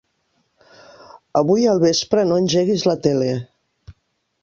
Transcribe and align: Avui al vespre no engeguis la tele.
Avui 1.43 1.69
al 1.73 1.83
vespre 1.85 2.25
no 2.31 2.41
engeguis 2.45 2.89
la 2.91 2.99
tele. 3.09 3.33